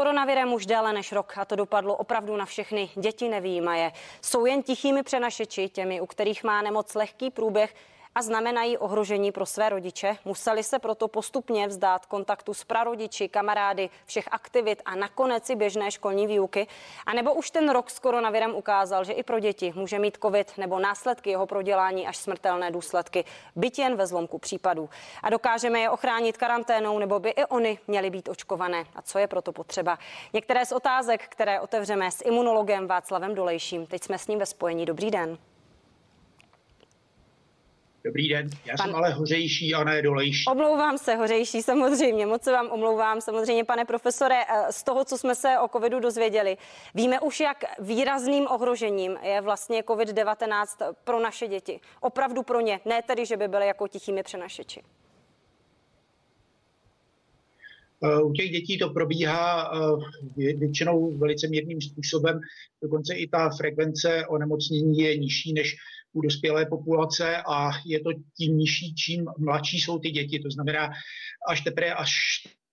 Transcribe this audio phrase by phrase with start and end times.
[0.00, 2.90] koronavirem už déle než rok a to dopadlo opravdu na všechny.
[2.94, 3.92] Děti nevýjímaje.
[4.22, 7.74] Jsou jen tichými přenašeči, těmi, u kterých má nemoc lehký průběh
[8.14, 10.16] a znamenají ohrožení pro své rodiče.
[10.24, 15.90] Museli se proto postupně vzdát kontaktu s prarodiči, kamarády, všech aktivit a nakonec i běžné
[15.90, 16.66] školní výuky.
[17.06, 20.58] A nebo už ten rok s koronavirem ukázal, že i pro děti může mít covid
[20.58, 23.24] nebo následky jeho prodělání až smrtelné důsledky,
[23.56, 24.88] byť jen ve zlomku případů.
[25.22, 28.84] A dokážeme je ochránit karanténou, nebo by i oni měli být očkované.
[28.96, 29.98] A co je proto potřeba?
[30.32, 33.86] Některé z otázek, které otevřeme s imunologem Václavem Dolejším.
[33.86, 34.86] Teď jsme s ním ve spojení.
[34.86, 35.38] Dobrý den.
[38.04, 38.86] Dobrý den, já Pan...
[38.86, 40.44] jsem ale hořejší a ne dolejší.
[40.50, 43.20] Omlouvám se, hořejší samozřejmě, moc se vám omlouvám.
[43.20, 46.56] Samozřejmě, pane profesore, eh, z toho, co jsme se o covidu dozvěděli,
[46.94, 51.80] víme už, jak výrazným ohrožením je vlastně covid-19 pro naše děti.
[52.00, 54.82] Opravdu pro ně, ne tedy, že by byly jako tichými přenašeči.
[58.04, 62.40] Eh, u těch dětí to probíhá eh, většinou velice mírným způsobem,
[62.82, 65.76] dokonce i ta frekvence onemocnění je nižší než
[66.12, 70.38] u dospělé populace a je to tím nižší, čím mladší jsou ty děti.
[70.38, 70.90] To znamená,
[71.48, 72.10] až teprve až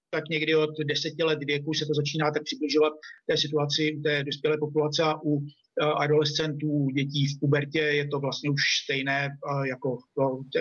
[0.10, 2.94] tak někdy od deseti let věku se to začíná tak přibližovat
[3.30, 5.40] té situaci u té dospělé populace a u
[5.82, 9.98] adolescentů, dětí v pubertě je to vlastně už stejné eh, jako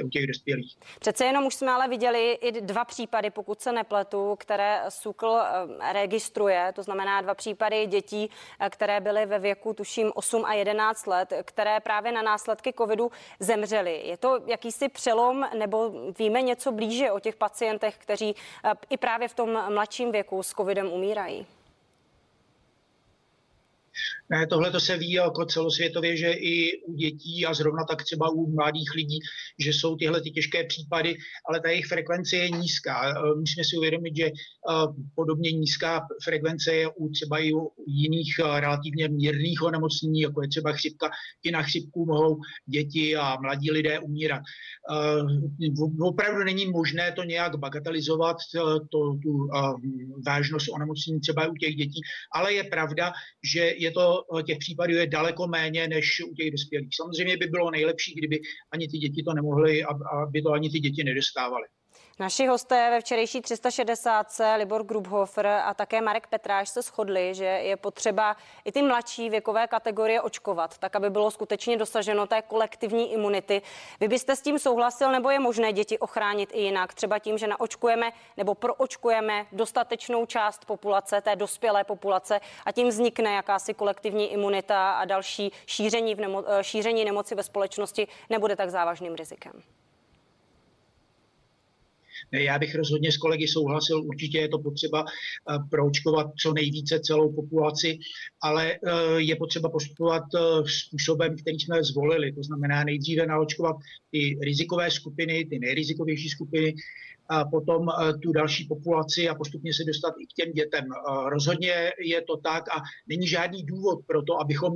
[0.05, 0.77] u těch dospělých.
[1.01, 5.93] Přece jenom už jsme ale viděli i dva případy, pokud se nepletu, které SUKL eh,
[5.93, 8.31] registruje, to znamená dva případy dětí,
[8.71, 14.03] které byly ve věku tuším 8 a 11 let, které právě na následky covidu zemřely.
[14.05, 18.35] Je to jakýsi přelom nebo víme něco blíže o těch pacientech, kteří
[18.91, 21.47] i právě v tom mladším věku s covidem umírají?
[24.51, 28.51] Tohle to se ví jako celosvětově, že i u dětí a zrovna tak třeba u
[28.51, 29.19] mladých lidí,
[29.59, 31.17] že jsou tyhle ty těžké případy,
[31.49, 33.09] ale ta jejich frekvence je nízká.
[33.09, 34.33] E, musíme si uvědomit, že e,
[35.15, 40.49] podobně nízká frekvence je u třeba i u jiných e, relativně mírných onemocnění, jako je
[40.49, 41.11] třeba chřipka.
[41.45, 44.43] I na chřipku mohou děti a mladí lidé umírat.
[46.01, 48.37] Opravdu není možné to nějak bagatelizovat,
[48.91, 49.49] to, tu
[50.27, 52.01] vážnost onemocnění třeba i u těch dětí,
[52.33, 53.13] ale je pravda,
[53.53, 56.89] že je to Eh, těch případů je daleko méně než u těch dospělých.
[56.97, 58.41] Samozřejmě by bylo nejlepší, kdyby
[58.73, 59.85] ani ty děti to nemohly,
[60.29, 61.67] aby to ani ty děti nedostávaly.
[62.19, 67.77] Naši hosté ve včerejší 360 Libor Grubhofer a také Marek Petráš se shodli, že je
[67.77, 73.63] potřeba i ty mladší věkové kategorie očkovat, tak aby bylo skutečně dosaženo té kolektivní imunity.
[74.01, 77.47] Vy byste s tím souhlasil, nebo je možné děti ochránit i jinak, třeba tím, že
[77.47, 84.93] naočkujeme nebo proočkujeme dostatečnou část populace, té dospělé populace a tím vznikne jakási kolektivní imunita
[84.93, 89.63] a další šíření, v nemo- šíření nemoci ve společnosti nebude tak závažným rizikem.
[92.33, 97.33] Já bych rozhodně s kolegy souhlasil, určitě je to potřeba eh, proočkovat co nejvíce celou
[97.33, 97.99] populaci,
[98.43, 98.79] ale eh,
[99.17, 100.41] je potřeba postupovat eh,
[100.87, 102.33] způsobem, který jsme zvolili.
[102.33, 103.77] To znamená nejdříve naočkovat
[104.11, 106.75] ty rizikové skupiny, ty nejrizikovější skupiny,
[107.29, 107.87] a potom
[108.23, 110.85] tu další populaci a postupně se dostat i k těm dětem.
[111.29, 114.73] Rozhodně je to tak a není žádný důvod pro to, abychom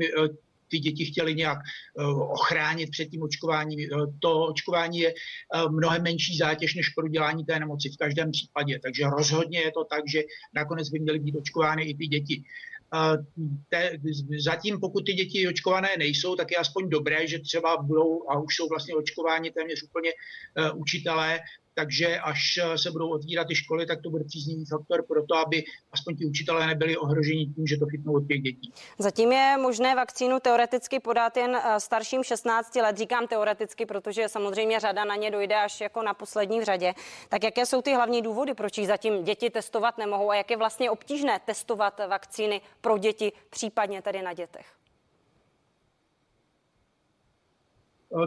[0.70, 3.80] ty děti chtěli nějak eh, ochránit před tím očkováním.
[3.80, 8.78] Eh, to očkování je eh, mnohem menší zátěž než prodělání té nemoci v každém případě.
[8.82, 10.22] Takže rozhodně je to tak, že
[10.54, 12.42] nakonec by měly být očkovány i ty děti.
[13.68, 13.92] Te,
[14.44, 18.56] zatím, pokud ty děti očkované nejsou, tak je aspoň dobré, že třeba budou a už
[18.56, 21.40] jsou vlastně očkováni téměř úplně uh, učitelé,
[21.74, 25.36] takže až eh, se budou otvírat ty školy, tak to bude příznivý faktor pro to,
[25.36, 28.72] aby aspoň ti učitelé nebyli ohroženi tím, že to chytnou od těch dětí.
[28.98, 32.98] Zatím je možné vakcínu teoreticky podat jen eh, starším 16 let.
[32.98, 36.94] Říkám teoreticky, protože samozřejmě řada na ně dojde až jako na poslední v řadě.
[37.28, 40.56] Tak jaké jsou ty hlavní důvody, proč jich zatím děti testovat nemohou a jak je
[40.56, 44.79] vlastně obtížné testovat vakcíny pro děti, případně tedy na dětech?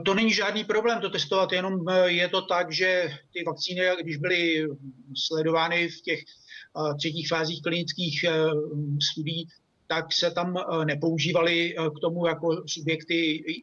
[0.06, 4.18] To není žádný problém to testovat, jenom eh, je to tak, že ty vakcíny, když
[4.18, 4.68] byly
[5.16, 8.26] sledovány v těch eh, třetích fázích klinických
[9.12, 9.48] studií,
[9.88, 13.16] tak se tam nepoužívaly k tomu jako subjekty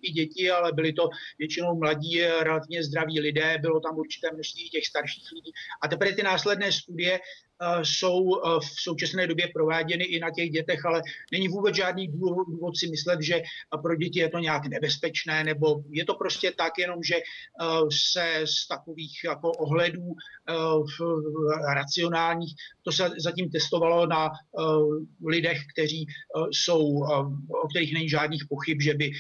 [0.02, 1.08] i děti, ale byly to
[1.38, 5.52] většinou mladí, relativně zdraví lidé, bylo tam určité množství těch starších lidí.
[5.82, 7.50] A teprve ty následné studie Eh,
[7.82, 11.02] jsou v současné době prováděny i na těch dětech, ale
[11.32, 13.42] není vůbec žádný důvod si myslet, že
[13.82, 17.14] pro děti je to nějak nebezpečné, nebo je to prostě tak jenom, že
[18.12, 20.14] se z takových jako ohledů
[21.74, 24.30] racionálních, to se zatím testovalo na
[25.26, 26.06] lidech, kteří
[26.50, 27.02] jsou,
[27.64, 29.10] o kterých není žádných pochyb, že by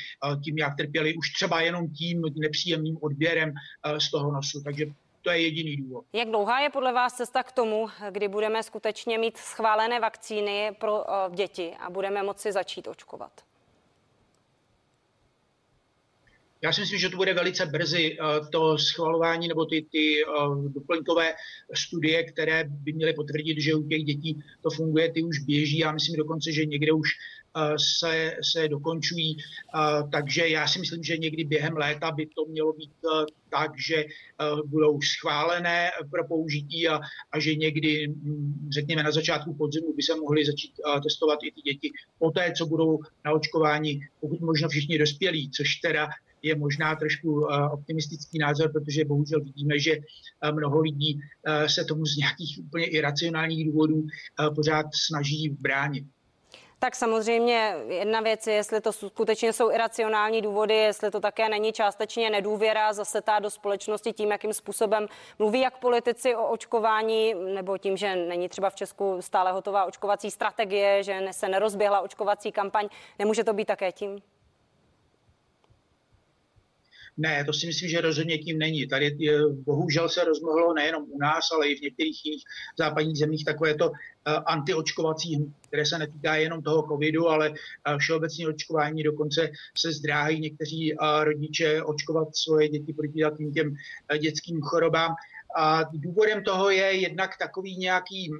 [0.44, 3.52] tím nějak trpěli už třeba jenom tím nepříjemným odběrem
[3.98, 4.62] z toho nosu.
[4.62, 4.86] Takže
[5.22, 6.04] to je jediný důvod.
[6.12, 11.04] Jak dlouhá je podle vás cesta k tomu, kdy budeme skutečně mít schválené vakcíny pro
[11.30, 13.32] děti a budeme moci začít očkovat?
[16.62, 20.68] Já si myslím, že to bude velice brzy eh, to schvalování nebo ty, ty eh,
[20.68, 21.34] doplňkové
[21.74, 25.78] studie, které by měly potvrdit, že u těch dětí to funguje, ty už běží.
[25.78, 27.39] Já myslím dokonce, že někde už eh,
[27.98, 29.36] se, se dokončují.
[30.12, 32.90] Takže já si myslím, že někdy během léta by to mělo být
[33.50, 34.04] tak, že
[34.66, 37.00] budou schválené pro použití a,
[37.32, 38.14] a že někdy,
[38.70, 42.98] řekněme, na začátku podzimu by se mohly začít testovat i ty děti poté, co budou
[43.24, 46.08] na očkování, pokud možno všichni dospělí, což teda
[46.42, 49.96] je možná trošku optimistický názor, protože bohužel vidíme, že
[50.52, 51.20] mnoho lidí
[51.66, 54.06] se tomu z nějakých úplně iracionálních důvodů
[54.54, 56.04] pořád snaží bránit.
[56.82, 61.72] Tak samozřejmě jedna věc je, jestli to skutečně jsou iracionální důvody, jestli to také není
[61.72, 65.06] částečně nedůvěra zasetá do společnosti tím, jakým způsobem
[65.38, 70.30] mluví jak politici o očkování, nebo tím, že není třeba v Česku stále hotová očkovací
[70.30, 72.88] strategie, že se nerozběhla očkovací kampaň.
[73.18, 74.22] Nemůže to být také tím?
[77.22, 78.86] Ne, to si myslím, že rozhodně tím není.
[78.86, 82.42] Tady je, bohužel se rozmohlo nejenom u nás, ale i v některých jiných
[82.78, 83.94] západních zemích takové to uh,
[84.46, 87.56] antiočkovací, které se netýká jenom toho covidu, ale uh,
[87.98, 89.02] všeobecně očkování.
[89.02, 93.76] Dokonce se zdráhají někteří rodiče očkovat svoje děti proti takovým těm
[94.20, 95.14] dětským chorobám.
[95.56, 98.30] A důvodem toho je jednak takový nějaký,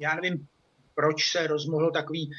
[0.00, 0.46] já nevím,
[0.94, 2.30] proč se rozmohl takový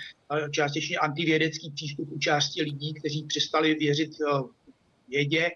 [0.51, 4.11] částečně antivědecký přístup u části lidí, kteří přestali věřit
[5.09, 5.49] vědě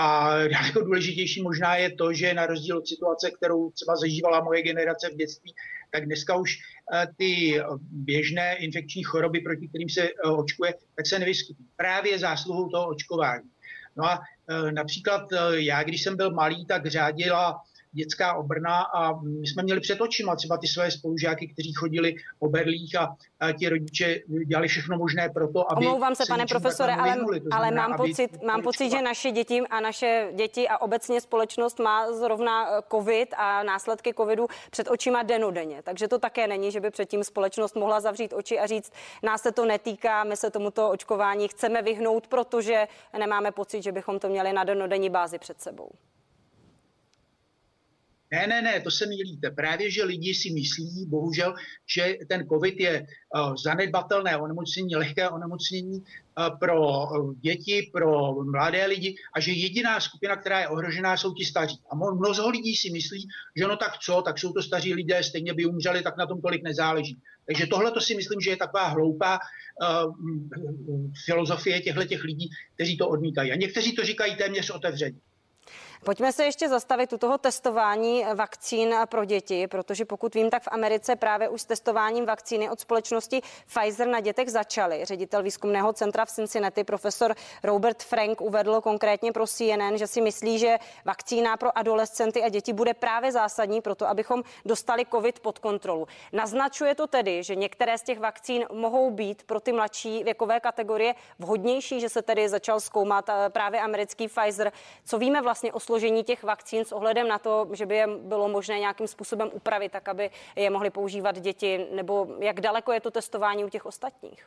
[0.00, 4.62] a daleko důležitější možná je to, že na rozdíl od situace, kterou třeba zažívala moje
[4.62, 5.54] generace v dětství,
[5.90, 6.58] tak dneska už
[6.94, 7.60] eh, ty
[7.90, 11.68] běžné infekční choroby, proti kterým se eh, očkuje, tak se nevyskytují.
[11.76, 13.50] Právě zásluhou toho očkování.
[13.96, 17.60] No a eh, například já, když jsem byl malý, tak řádila
[17.92, 22.48] dětská obrna a my jsme měli před očima třeba ty své spolužáky, kteří chodili po
[22.48, 25.86] berlích a, a ti rodiče dělali všechno možné pro to, aby...
[25.86, 29.80] Omlouvám se, pane profesore, ale, znamená, ale mám, pocit, mám pocit, že naše děti a
[29.80, 35.82] naše děti a obecně společnost má zrovna eh, covid a následky covidu před očima denodenně.
[35.82, 39.52] Takže to také není, že by předtím společnost mohla zavřít oči a říct, nás se
[39.52, 42.86] to netýká, my se tomuto očkování chceme vyhnout, protože
[43.18, 45.90] nemáme pocit, že bychom to měli na denodenní bázi před sebou.
[48.32, 49.50] Ne, ne, ne, to se milíte.
[49.50, 51.54] Právě, že lidi si myslí, bohužel,
[51.94, 58.86] že ten COVID je uh, zanedbatelné onemocnění, lehké onemocnění uh, pro uh, děti, pro mladé
[58.86, 61.78] lidi a že jediná skupina, která je ohrožená, jsou ti staří.
[61.90, 65.54] A mnoho lidí si myslí, že no tak co, tak jsou to staří lidé, stejně
[65.54, 67.18] by umřeli, tak na tom tolik nezáleží.
[67.46, 70.14] Takže tohle to si myslím, že je taková hloupá uh,
[71.24, 73.52] filozofie těchto těch lidí, kteří to odmítají.
[73.52, 75.18] A někteří to říkají téměř otevřeně.
[76.04, 80.68] Pojďme se ještě zastavit u toho testování vakcín pro děti, protože pokud vím, tak v
[80.70, 85.04] Americe právě už s testováním vakcíny od společnosti Pfizer na dětech začaly.
[85.04, 90.58] Ředitel výzkumného centra v Cincinnati, profesor Robert Frank, uvedl konkrétně pro CNN, že si myslí,
[90.58, 95.58] že vakcína pro adolescenty a děti bude právě zásadní pro to, abychom dostali COVID pod
[95.58, 96.08] kontrolu.
[96.32, 101.14] Naznačuje to tedy, že některé z těch vakcín mohou být pro ty mladší věkové kategorie
[101.38, 104.72] vhodnější, že se tedy začal zkoumat eh, právě americký Pfizer.
[105.04, 108.48] Co víme vlastně o složení těch vakcín s ohledem na to, že by je bylo
[108.48, 113.10] možné nějakým způsobem upravit, tak aby je mohly používat děti, nebo jak daleko je to
[113.10, 114.46] testování u těch ostatních?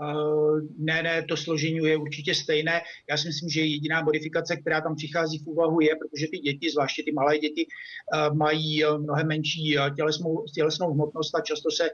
[0.00, 2.80] Uh, ne, ne, to složení je určitě stejné.
[3.10, 6.70] Já si myslím, že jediná modifikace, která tam přichází v úvahu, je, protože ty děti,
[6.70, 11.84] zvláště ty malé děti, uh, mají uh, mnohem menší tělesnou, tělesnou hmotnost a často se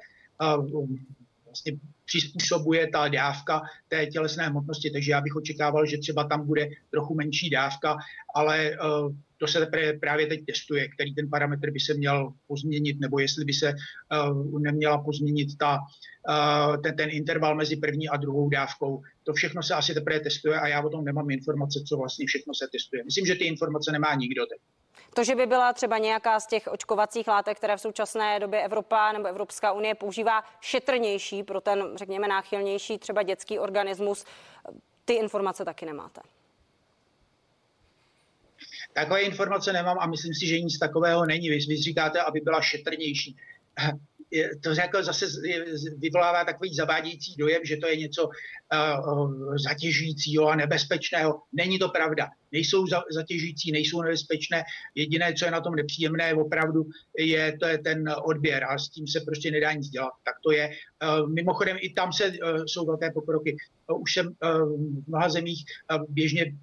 [1.44, 1.72] vlastně
[2.04, 7.14] přizpůsobuje ta dávka té tělesné hmotnosti, takže já bych očekával, že třeba tam bude trochu
[7.14, 7.96] menší dávka,
[8.34, 9.66] ale uh, to se
[10.00, 14.60] právě teď testuje, který ten parametr by se měl pozměnit, nebo jestli by se uh,
[14.60, 15.78] neměla pozměnit ta,
[16.28, 19.02] uh, ten, ten interval mezi první a druhou dávkou.
[19.22, 22.54] To všechno se asi teprve testuje a já o tom nemám informace, co vlastně všechno
[22.54, 23.04] se testuje.
[23.04, 24.73] Myslím, že ty informace nemá nikdo teď.
[25.14, 29.12] To, že by byla třeba nějaká z těch očkovacích látek, které v současné době Evropa
[29.12, 34.24] nebo Evropská unie používá, šetrnější pro ten, řekněme, náchylnější třeba dětský organismus,
[35.04, 36.20] ty informace taky nemáte.
[38.92, 41.48] Takové informace nemám a myslím si, že nic takového není.
[41.48, 43.36] Vy, vy říkáte, aby byla šetrnější
[44.62, 45.26] to jako zase
[45.98, 51.40] vyvolává takový zavádějící dojem, že to je něco uh, zatěžujícího a nebezpečného.
[51.52, 52.28] Není to pravda.
[52.52, 54.62] Nejsou za, zatěžující, nejsou nebezpečné.
[54.94, 56.86] Jediné, co je na tom nepříjemné, opravdu
[57.18, 60.12] je, to je ten odběr a s tím se prostě nedá nic dělat.
[60.24, 60.68] Tak to je.
[60.68, 63.56] Uh, mimochodem i tam se uh, jsou velké pokroky.
[64.00, 64.34] Už jsem
[65.04, 65.64] v mnoha zemích
[66.08, 66.54] běžně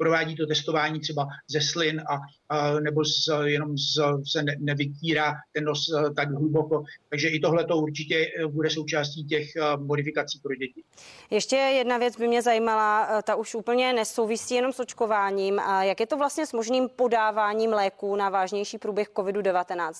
[0.00, 2.14] provádí to testování třeba ze slin a,
[2.48, 4.00] a nebo z, jenom z,
[4.32, 6.84] se ne, nevykýrá ten nos tak hluboko.
[7.08, 10.82] Takže i tohle to určitě bude součástí těch modifikací pro děti.
[11.30, 15.60] Ještě jedna věc by mě zajímala, ta už úplně nesouvisí jenom s očkováním.
[15.60, 19.92] A jak je to vlastně s možným podáváním léků na vážnější průběh COVID-19?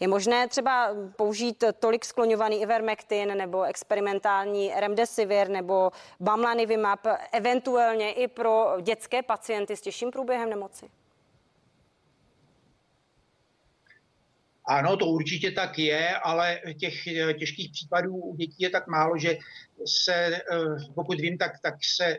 [0.00, 7.00] Je možné třeba použít tolik skloňovaný Ivermectin nebo experimentální remdesivir nebo bamlanivimab,
[7.32, 10.86] eventuálně i pro dětské pacienty s těžším průběhem nemoci?
[14.68, 16.94] Ano, to určitě tak je, ale těch
[17.38, 19.38] těžkých případů u dětí je tak málo, že
[19.86, 20.40] se, eh,
[20.94, 22.18] pokud vím, tak, tak se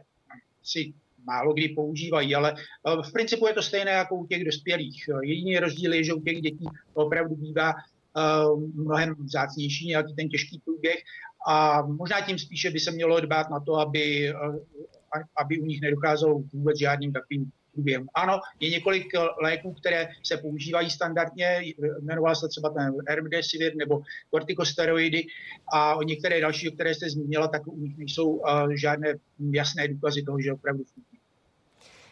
[0.63, 0.93] si
[1.25, 5.09] málo kdy používají, ale eh, v principu je to stejné jako u těch dospělých.
[5.23, 8.21] Jediný rozdíl je, že u těch dětí to opravdu bývá eh,
[8.73, 10.97] mnohem vzácnější nějaký ten těžký průběh
[11.47, 14.33] a možná tím spíše by se mělo dbát na to, aby,
[15.37, 18.05] aby u nich nedocházelo vůbec žádným takovým průběhu.
[18.15, 21.61] Ano, je několik eh, léků, které se používají standardně,
[22.01, 25.23] jmenoval se třeba ten remdesivir nebo kortikosteroidy
[25.73, 29.13] a některé další, které jste zmínila, tak u nich nejsou eh, žádné
[29.51, 31.08] jasné důkazy toho, že opravdu fungují.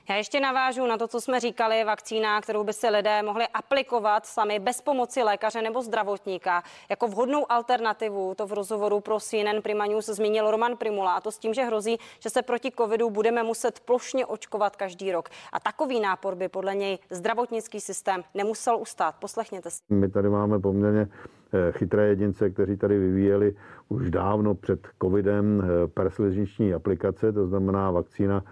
[0.09, 4.25] Já ještě navážu na to, co jsme říkali, vakcína, kterou by si lidé mohli aplikovat
[4.25, 6.63] sami bez pomoci lékaře nebo zdravotníka.
[6.89, 11.31] Jako vhodnou alternativu to v rozhovoru pro CNN Prima News zmínil Roman Primula a to
[11.31, 15.29] s tím, že hrozí, že se proti covidu budeme muset plošně očkovat každý rok.
[15.53, 19.15] A takový nápor by podle něj zdravotnický systém nemusel ustát.
[19.19, 19.81] Poslechněte si.
[19.89, 23.55] My tady máme poměrně eh, chytré jedince, kteří tady vyvíjeli
[23.89, 28.43] už dávno před covidem eh, persiližniční aplikace, to znamená vakcína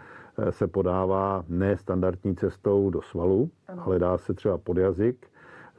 [0.50, 3.84] se podává ne standardní cestou do svalu, ano.
[3.86, 5.28] ale dá se třeba pod jazyk,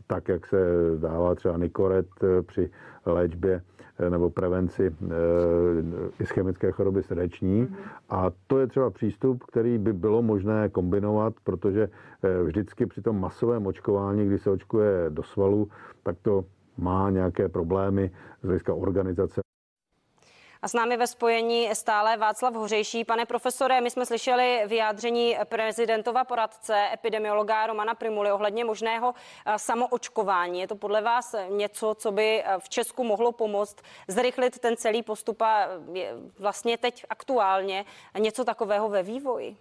[0.07, 0.57] tak jak se
[0.99, 2.71] dává třeba nikoret eh, při
[3.07, 3.63] léčbě
[3.99, 5.07] eh, nebo prevenci eh,
[6.21, 7.67] ischemické choroby srdeční.
[7.67, 7.77] Mm-hmm.
[8.11, 11.89] A to je třeba přístup, který by bylo možné kombinovat, protože
[12.45, 15.69] vždycky při tom masovém očkování, kdy se očkuje do svalu,
[16.03, 16.45] tak to
[16.79, 18.11] má nějaké problémy
[18.43, 19.46] z hlediska organizace.
[20.63, 23.05] A s námi ve spojení stále Václav Hořejší.
[23.05, 29.15] Pane profesore, my jsme slyšeli vyjádření prezidentova poradce, epidemiologa Romana Primuly ohledně možného
[29.47, 30.61] eh, samoočkování.
[30.61, 33.77] Je to podle vás něco, co by eh, v Česku mohlo pomoct
[34.09, 35.69] zrychlit ten celý postup a
[36.39, 37.85] vlastně teď aktuálně
[38.19, 39.57] něco takového ve vývoji?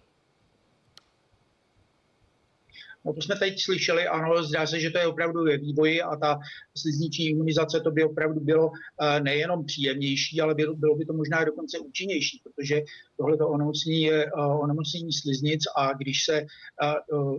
[3.06, 6.16] No to jsme teď slyšeli, ano, zdá se, že to je opravdu ve vývoji a
[6.16, 6.40] ta
[6.78, 8.72] slizniční imunizace to by opravdu bylo
[9.02, 12.82] eh, nejenom příjemnější, ale bylo, bylo by to možná dokonce účinnější, protože
[13.18, 14.32] tohleto onemocnění je eh,
[14.62, 16.46] onemocnění sliznic a když se eh,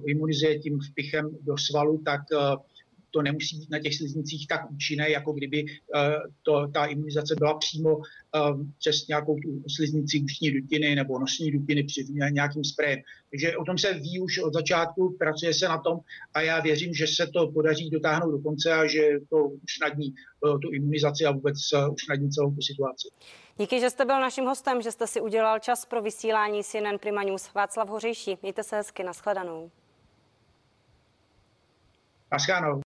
[0.06, 2.20] imunizuje tím vpichem do svalu, tak
[3.16, 7.58] to nemusí být na těch sliznicích tak účinné, jako kdyby eh, to, ta imunizace byla
[7.58, 8.40] přímo eh,
[8.78, 12.98] přes nějakou tu sliznici ústní dutiny nebo nosní dutiny při nějakým sprejem.
[13.30, 16.00] Takže o tom se ví už od začátku, pracuje se na tom
[16.34, 20.58] a já věřím, že se to podaří dotáhnout do konce a že to usnadní eh,
[20.58, 21.56] tu imunizaci a vůbec
[21.92, 23.08] usnadní celou tu situaci.
[23.58, 27.22] Díky, že jste byl naším hostem, že jste si udělal čas pro vysílání CNN Prima
[27.22, 27.54] News.
[27.54, 29.70] Václav Hořejší, mějte se hezky, nashledanou.
[32.32, 32.82] Naschledanou.